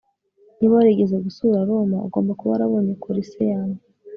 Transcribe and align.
niba 0.57 0.73
warigeze 0.79 1.15
gusura 1.25 1.67
roma, 1.69 1.97
ugomba 2.07 2.31
kuba 2.39 2.51
warabonye 2.53 2.93
coliseum 3.03 3.71